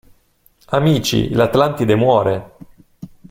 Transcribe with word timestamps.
Amici, 0.69 1.29
l'Atlantide 1.29 1.93
muore! 1.93 2.53